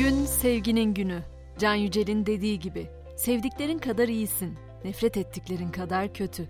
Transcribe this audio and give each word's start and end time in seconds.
Bugün 0.00 0.24
sevginin 0.24 0.94
günü. 0.94 1.22
Can 1.58 1.74
Yücel'in 1.74 2.26
dediği 2.26 2.58
gibi. 2.58 2.90
Sevdiklerin 3.16 3.78
kadar 3.78 4.08
iyisin, 4.08 4.58
nefret 4.84 5.16
ettiklerin 5.16 5.70
kadar 5.70 6.14
kötü. 6.14 6.48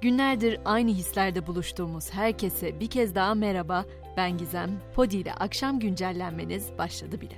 Günlerdir 0.00 0.60
aynı 0.64 0.90
hislerde 0.90 1.46
buluştuğumuz 1.46 2.10
herkese 2.10 2.80
bir 2.80 2.86
kez 2.86 3.14
daha 3.14 3.34
merhaba. 3.34 3.84
Ben 4.16 4.38
Gizem. 4.38 4.70
Podi 4.94 5.16
ile 5.16 5.34
akşam 5.34 5.78
güncellenmeniz 5.78 6.70
başladı 6.78 7.20
bile. 7.20 7.34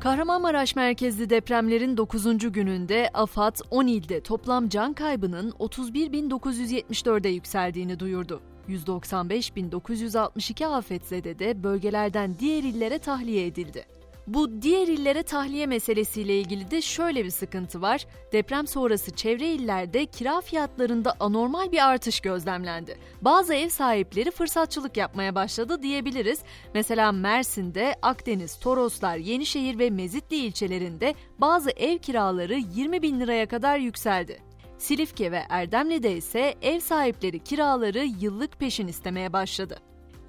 Kahramanmaraş 0.00 0.76
merkezli 0.76 1.30
depremlerin 1.30 1.96
9. 1.96 2.52
gününde 2.52 3.10
AFAD 3.14 3.56
10 3.70 3.86
ilde 3.86 4.20
toplam 4.20 4.68
can 4.68 4.92
kaybının 4.92 5.50
31.974'e 5.50 7.30
yükseldiğini 7.30 8.00
duyurdu. 8.00 8.42
195.962 8.68 10.66
afetzede 10.66 11.38
de 11.38 11.62
bölgelerden 11.62 12.38
diğer 12.38 12.62
illere 12.62 12.98
tahliye 12.98 13.46
edildi. 13.46 13.98
Bu 14.28 14.62
diğer 14.62 14.88
illere 14.88 15.22
tahliye 15.22 15.66
meselesiyle 15.66 16.38
ilgili 16.40 16.70
de 16.70 16.82
şöyle 16.82 17.24
bir 17.24 17.30
sıkıntı 17.30 17.82
var. 17.82 18.06
Deprem 18.32 18.66
sonrası 18.66 19.10
çevre 19.10 19.46
illerde 19.46 20.06
kira 20.06 20.40
fiyatlarında 20.40 21.14
anormal 21.20 21.72
bir 21.72 21.88
artış 21.88 22.20
gözlemlendi. 22.20 22.98
Bazı 23.22 23.54
ev 23.54 23.68
sahipleri 23.68 24.30
fırsatçılık 24.30 24.96
yapmaya 24.96 25.34
başladı 25.34 25.82
diyebiliriz. 25.82 26.40
Mesela 26.74 27.12
Mersin'de, 27.12 27.96
Akdeniz, 28.02 28.58
Toroslar, 28.58 29.16
Yenişehir 29.16 29.78
ve 29.78 29.90
Mezitli 29.90 30.36
ilçelerinde 30.36 31.14
bazı 31.38 31.70
ev 31.70 31.98
kiraları 31.98 32.54
20 32.54 33.02
bin 33.02 33.20
liraya 33.20 33.46
kadar 33.46 33.78
yükseldi. 33.78 34.47
Silifke 34.78 35.32
ve 35.32 35.42
Erdemli'de 35.48 36.16
ise 36.16 36.54
ev 36.62 36.80
sahipleri 36.80 37.38
kiraları 37.38 38.04
yıllık 38.20 38.58
peşin 38.58 38.88
istemeye 38.88 39.32
başladı. 39.32 39.76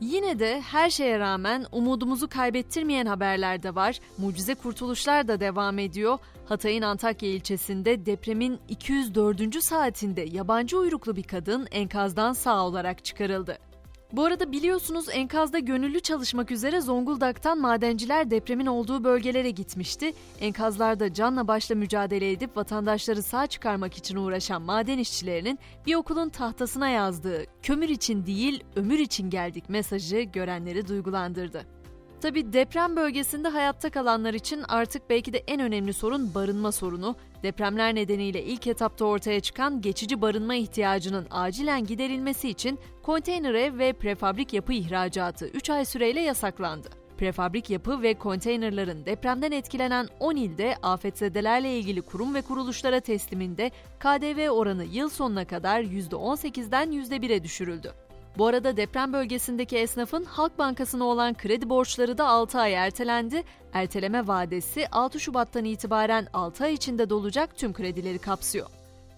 Yine 0.02 0.40
de 0.40 0.62
her 0.62 0.90
şeye 0.90 1.20
rağmen 1.20 1.66
umudumuzu 1.72 2.30
kaybettirmeyen 2.30 3.06
haberler 3.06 3.64
de 3.64 3.76
var. 3.76 4.00
Mucize 4.18 4.56
kurtuluşlar 4.56 5.28
da 5.28 5.40
devam 5.40 5.80
ediyor. 5.80 6.18
Hatay'ın 6.46 6.82
Antakya 6.82 7.30
ilçesinde 7.30 8.06
depremin 8.06 8.60
204. 8.70 9.64
saatinde 9.64 10.22
yabancı 10.22 10.78
uyruklu 10.78 11.16
bir 11.16 11.24
kadın 11.24 11.68
enkazdan 11.72 12.34
sağ 12.34 12.66
olarak 12.66 13.06
çıkarıldı. 13.06 13.69
Bu 14.14 14.26
arada 14.26 14.52
biliyorsunuz 14.52 15.06
enkazda 15.12 15.60
gönüllü 15.60 16.00
çalışmak 16.00 16.52
üzere 16.52 16.82
Zonguldak'tan 16.82 17.60
madenciler 17.62 18.32
depremin 18.32 18.66
olduğu 18.66 19.04
bölgelere 19.04 19.50
gitmişti. 19.50 20.14
Enkazlarda 20.40 21.14
canla 21.14 21.48
başla 21.48 21.76
mücadele 21.76 22.32
edip 22.32 22.58
vatandaşları 22.58 23.24
sağ 23.24 23.48
çıkarmak 23.48 23.98
için 23.98 24.16
uğraşan 24.16 24.62
maden 24.62 24.98
işçilerinin 24.98 25.60
bir 25.86 25.96
okulun 25.96 26.30
tahtasına 26.30 26.90
yazdığı 26.90 27.46
"Kömür 27.64 27.90
için 27.90 28.26
değil, 28.26 28.64
ömür 28.76 29.00
için 29.00 29.30
geldik" 29.30 29.70
mesajı 29.70 30.22
görenleri 30.22 30.88
duygulandırdı. 30.88 31.79
Tabi 32.22 32.54
deprem 32.54 32.96
bölgesinde 32.96 33.48
hayatta 33.48 33.90
kalanlar 33.90 34.34
için 34.34 34.64
artık 34.68 35.10
belki 35.10 35.34
de 35.34 35.38
en 35.48 35.60
önemli 35.60 35.94
sorun 35.94 36.34
barınma 36.36 36.72
sorunu. 36.72 37.16
Depremler 37.44 37.96
nedeniyle 37.96 38.44
ilk 38.44 38.68
etapta 38.68 39.06
ortaya 39.06 39.40
çıkan 39.40 39.82
geçici 39.82 40.22
barınma 40.22 40.56
ihtiyacının 40.56 41.28
acilen 41.32 41.86
giderilmesi 41.86 42.50
için 42.50 42.80
konteyner 43.04 43.54
ev 43.54 43.78
ve 43.78 43.94
prefabrik 43.94 44.54
yapı 44.54 44.74
ihracatı 44.74 45.48
3 45.48 45.70
ay 45.70 45.86
süreyle 45.86 46.22
yasaklandı. 46.22 46.90
Prefabrik 47.18 47.70
yapı 47.70 48.02
ve 48.02 48.14
konteynerların 48.14 49.06
depremden 49.06 49.52
etkilenen 49.52 50.08
10 50.20 50.36
ilde 50.36 50.76
afetzedelerle 50.82 51.78
ilgili 51.78 52.02
kurum 52.02 52.36
ve 52.36 52.42
kuruluşlara 52.42 53.00
tesliminde 53.00 53.72
KDV 54.00 54.50
oranı 54.50 54.86
yıl 54.86 55.10
sonuna 55.10 55.46
kadar 55.46 55.82
%18'den 55.82 56.92
%1'e 56.92 57.44
düşürüldü. 57.44 57.94
Bu 58.40 58.48
arada 58.48 58.78
deprem 58.78 59.14
bölgesindeki 59.14 59.78
esnafın 59.78 60.24
Halk 60.24 60.60
Bankası'na 60.60 61.04
olan 61.04 61.34
kredi 61.34 61.70
borçları 61.70 62.18
da 62.18 62.28
6 62.28 62.60
ay 62.60 62.74
ertelendi. 62.74 63.44
Erteleme 63.74 64.28
vadesi 64.28 64.88
6 64.92 65.20
Şubat'tan 65.20 65.66
itibaren 65.66 66.28
6 66.34 66.64
ay 66.64 66.74
içinde 66.74 67.10
dolacak 67.10 67.58
tüm 67.58 67.74
kredileri 67.74 68.20
kapsıyor. 68.20 68.68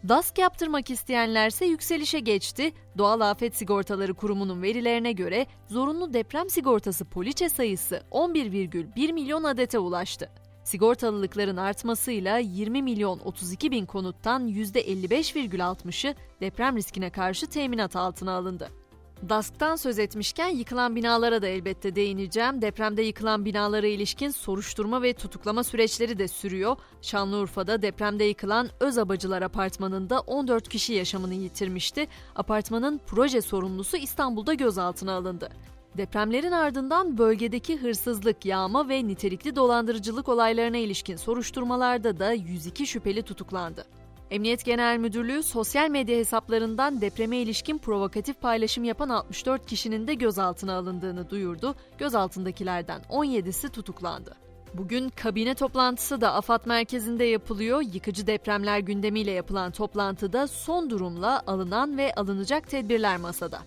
DASK 0.09 0.37
yaptırmak 0.37 0.89
isteyenlerse 0.89 1.65
yükselişe 1.65 2.19
geçti. 2.19 2.71
Doğal 2.97 3.19
Afet 3.19 3.55
Sigortaları 3.55 4.13
Kurumu'nun 4.13 4.61
verilerine 4.61 5.11
göre 5.11 5.45
zorunlu 5.67 6.13
deprem 6.13 6.49
sigortası 6.49 7.05
poliçe 7.05 7.49
sayısı 7.49 8.03
11,1 8.11 9.13
milyon 9.13 9.43
adete 9.43 9.79
ulaştı. 9.79 10.29
Sigortalılıkların 10.63 11.57
artmasıyla 11.57 12.37
20 12.37 12.81
milyon 12.81 13.19
32 13.19 13.71
bin 13.71 13.85
konuttan 13.85 14.47
%55,60'ı 14.47 16.15
deprem 16.41 16.77
riskine 16.77 17.09
karşı 17.09 17.47
teminat 17.47 17.95
altına 17.95 18.31
alındı. 18.31 18.80
DASK'tan 19.29 19.75
söz 19.75 19.99
etmişken 19.99 20.47
yıkılan 20.47 20.95
binalara 20.95 21.41
da 21.41 21.47
elbette 21.47 21.95
değineceğim. 21.95 22.61
Depremde 22.61 23.01
yıkılan 23.01 23.45
binalara 23.45 23.87
ilişkin 23.87 24.29
soruşturma 24.29 25.01
ve 25.01 25.13
tutuklama 25.13 25.63
süreçleri 25.63 26.19
de 26.19 26.27
sürüyor. 26.27 26.75
Şanlıurfa'da 27.01 27.81
depremde 27.81 28.23
yıkılan 28.23 28.69
Özabacılar 28.79 29.41
Apartmanı'nda 29.41 30.19
14 30.19 30.69
kişi 30.69 30.93
yaşamını 30.93 31.33
yitirmişti. 31.33 32.07
Apartmanın 32.35 33.01
proje 33.07 33.41
sorumlusu 33.41 33.97
İstanbul'da 33.97 34.53
gözaltına 34.53 35.13
alındı. 35.13 35.49
Depremlerin 35.97 36.51
ardından 36.51 37.17
bölgedeki 37.17 37.77
hırsızlık, 37.77 38.45
yağma 38.45 38.89
ve 38.89 39.07
nitelikli 39.07 39.55
dolandırıcılık 39.55 40.29
olaylarına 40.29 40.77
ilişkin 40.77 41.15
soruşturmalarda 41.15 42.19
da 42.19 42.33
102 42.33 42.87
şüpheli 42.87 43.21
tutuklandı. 43.21 44.00
Emniyet 44.31 44.65
Genel 44.65 44.97
Müdürlüğü 44.97 45.43
sosyal 45.43 45.89
medya 45.89 46.17
hesaplarından 46.17 47.01
depreme 47.01 47.37
ilişkin 47.37 47.77
provokatif 47.77 48.41
paylaşım 48.41 48.83
yapan 48.83 49.09
64 49.09 49.65
kişinin 49.65 50.07
de 50.07 50.13
gözaltına 50.13 50.73
alındığını 50.73 51.29
duyurdu. 51.29 51.75
Gözaltındakilerden 51.97 53.01
17'si 53.09 53.69
tutuklandı. 53.69 54.35
Bugün 54.73 55.09
kabine 55.09 55.55
toplantısı 55.55 56.21
da 56.21 56.33
AFAD 56.33 56.65
merkezinde 56.65 57.23
yapılıyor. 57.23 57.81
Yıkıcı 57.93 58.27
depremler 58.27 58.79
gündemiyle 58.79 59.31
yapılan 59.31 59.71
toplantıda 59.71 60.47
son 60.47 60.89
durumla 60.89 61.43
alınan 61.47 61.97
ve 61.97 62.13
alınacak 62.13 62.69
tedbirler 62.69 63.17
masada. 63.17 63.59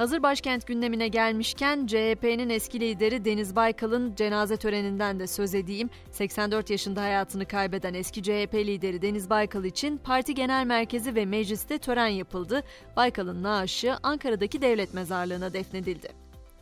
Hazır 0.00 0.22
başkent 0.22 0.66
gündemine 0.66 1.08
gelmişken 1.08 1.86
CHP'nin 1.86 2.50
eski 2.50 2.80
lideri 2.80 3.24
Deniz 3.24 3.56
Baykal'ın 3.56 4.14
cenaze 4.14 4.56
töreninden 4.56 5.20
de 5.20 5.26
söz 5.26 5.54
edeyim. 5.54 5.90
84 6.10 6.70
yaşında 6.70 7.02
hayatını 7.02 7.46
kaybeden 7.46 7.94
eski 7.94 8.22
CHP 8.22 8.54
lideri 8.54 9.02
Deniz 9.02 9.30
Baykal 9.30 9.64
için 9.64 9.96
parti 9.96 10.34
genel 10.34 10.66
merkezi 10.66 11.14
ve 11.14 11.26
mecliste 11.26 11.78
tören 11.78 12.06
yapıldı. 12.06 12.62
Baykal'ın 12.96 13.42
naaşı 13.42 13.96
Ankara'daki 14.02 14.62
devlet 14.62 14.94
mezarlığına 14.94 15.52
defnedildi. 15.52 16.08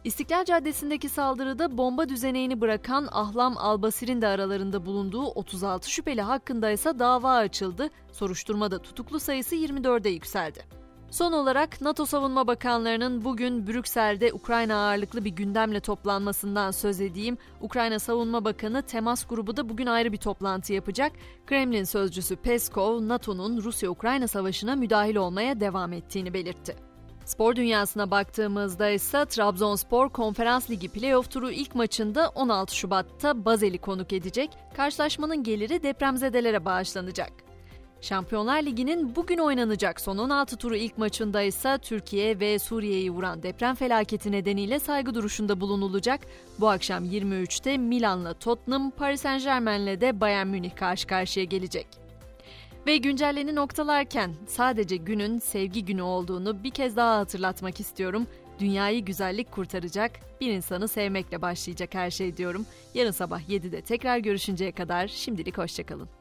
İstiklal 0.05 0.45
Caddesi'ndeki 0.45 1.09
saldırıda 1.09 1.79
bomba 1.79 2.09
düzeneğini 2.09 2.61
bırakan 2.61 3.09
Ahlam 3.13 3.57
Albasir'in 3.57 4.23
de 4.23 4.27
aralarında 4.27 4.87
bulunduğu 4.87 5.27
36 5.27 5.91
şüpheli 5.91 6.23
hakkında 6.23 6.71
ise 6.71 6.99
dava 6.99 7.33
açıldı. 7.33 7.91
Soruşturmada 8.13 8.79
tutuklu 8.79 9.21
sayısı 9.21 9.57
24'e 9.57 10.11
yükseldi. 10.11 10.78
Son 11.11 11.33
olarak 11.33 11.81
NATO 11.81 12.07
Savunma 12.07 12.47
Bakanlarının 12.47 13.25
bugün 13.25 13.67
Brüksel'de 13.67 14.33
Ukrayna 14.33 14.77
ağırlıklı 14.77 15.25
bir 15.25 15.31
gündemle 15.31 15.81
toplanmasından 15.81 16.71
söz 16.71 17.01
edeyim. 17.01 17.39
Ukrayna 17.61 17.99
Savunma 17.99 18.45
Bakanı 18.45 18.83
temas 18.83 19.27
grubu 19.27 19.57
da 19.57 19.69
bugün 19.69 19.87
ayrı 19.87 20.13
bir 20.13 20.17
toplantı 20.17 20.73
yapacak. 20.73 21.13
Kremlin 21.47 21.85
sözcüsü 21.85 22.37
Peskov, 22.37 23.09
NATO'nun 23.09 23.63
Rusya-Ukrayna 23.63 24.29
savaşına 24.29 24.77
müdahil 24.77 25.17
olmaya 25.17 25.61
devam 25.61 25.93
ettiğini 25.93 26.35
belirtti. 26.35 26.77
Spor 27.25 27.57
dünyasına 27.57 28.11
baktığımızda 28.11 28.91
ise 28.91 29.25
Trabzonspor 29.25 30.09
Konferans 30.09 30.71
Ligi 30.71 30.89
playoff 30.89 31.31
turu 31.31 31.51
ilk 31.51 31.75
maçında 31.75 32.29
16 32.29 32.77
Şubat'ta 32.77 33.45
Bazel'i 33.45 33.79
konuk 33.79 34.13
edecek. 34.13 34.51
Karşılaşmanın 34.77 35.43
geliri 35.43 35.83
depremzedelere 35.83 36.65
bağışlanacak. 36.65 37.48
Şampiyonlar 38.01 38.63
Ligi'nin 38.63 39.17
bugün 39.17 39.39
oynanacak 39.39 40.01
son 40.01 40.19
16 40.19 40.57
turu 40.57 40.77
ilk 40.77 40.99
maçında 40.99 41.43
ise 41.43 41.79
Türkiye 41.83 42.41
ve 42.41 42.59
Suriye'yi 42.59 43.11
vuran 43.11 43.43
deprem 43.43 43.75
felaketi 43.75 44.33
nedeniyle 44.33 44.79
saygı 44.79 45.15
duruşunda 45.15 45.61
bulunulacak. 45.61 46.21
Bu 46.61 46.69
akşam 46.69 47.05
23'te 47.05 47.79
Milan'la 47.79 48.35
Tottenham, 48.35 48.91
Paris 48.91 49.21
Saint 49.21 49.45
Germain'le 49.45 50.01
de 50.01 50.21
Bayern 50.21 50.47
Münih 50.47 50.77
karşı 50.77 51.07
karşıya 51.07 51.45
gelecek. 51.45 51.87
Ve 52.87 52.97
güncelleni 52.97 53.55
noktalarken 53.55 54.35
sadece 54.47 54.97
günün 54.97 55.39
sevgi 55.39 55.85
günü 55.85 56.03
olduğunu 56.03 56.65
bir 56.65 56.71
kez 56.71 56.97
daha 56.97 57.19
hatırlatmak 57.19 57.81
istiyorum. 57.81 58.27
Dünyayı 58.59 59.05
güzellik 59.05 59.53
kurtaracak, 59.53 60.13
bir 60.41 60.53
insanı 60.53 60.89
sevmekle 60.89 61.43
başlayacak 61.43 61.95
her 61.95 62.11
şey 62.11 62.37
diyorum. 62.37 62.67
Yarın 62.95 63.11
sabah 63.11 63.41
7'de 63.41 63.81
tekrar 63.81 64.19
görüşünceye 64.19 64.73
kadar 64.73 65.09
şimdilik 65.09 65.59
hoşçakalın. 65.59 66.18